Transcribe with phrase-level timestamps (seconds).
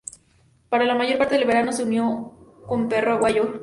[0.69, 2.31] Para la mayor parte del verano, se unió
[2.65, 3.59] con Perro Aguayo, Jr.